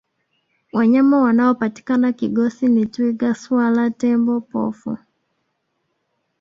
[0.73, 4.97] wanyama wanaopatikana kigosi ni twiga swala tembo pofu